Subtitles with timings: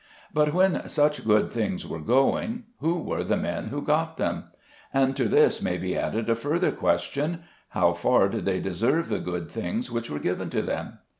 [0.33, 4.45] But when such good things were going who were the men who got them?
[4.91, 9.19] And to this may be added a further question, How far did they deserve the
[9.19, 10.97] good things which were given to them?